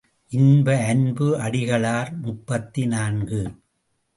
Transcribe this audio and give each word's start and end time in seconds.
இன்ப 0.31 0.77
அன்பு 0.85 1.27
அடிகளார் 1.37 2.11
முப்பத்து 2.21 2.87
நான்கு. 2.87 3.41